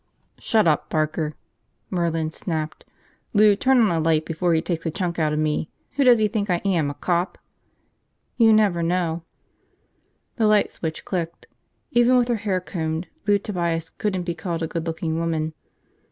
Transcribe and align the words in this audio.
"Shut 0.39 0.67
up, 0.67 0.89
Barker!" 0.89 1.35
Merlin 1.91 2.31
snapped. 2.31 2.85
"Lou, 3.35 3.55
turn 3.55 3.79
on 3.83 3.91
a 3.91 3.99
light 3.99 4.25
before 4.25 4.55
he 4.55 4.59
takes 4.63 4.83
a 4.83 4.89
chunk 4.89 5.19
out 5.19 5.31
of 5.31 5.37
me. 5.37 5.69
Who 5.91 6.03
does 6.03 6.17
he 6.17 6.27
think 6.27 6.49
I 6.49 6.59
am, 6.65 6.89
a 6.89 6.95
cop?" 6.95 7.37
"You 8.35 8.51
never 8.51 8.81
know." 8.81 9.21
The 10.37 10.47
light 10.47 10.71
switch 10.71 11.05
clicked. 11.05 11.45
Even 11.91 12.17
with 12.17 12.29
her 12.29 12.37
hair 12.37 12.59
combed, 12.59 13.09
Lou 13.27 13.37
Tobias 13.37 13.91
couldn't 13.91 14.23
be 14.23 14.33
called 14.33 14.63
a 14.63 14.67
good 14.67 14.87
looking 14.87 15.19
woman. 15.19 15.53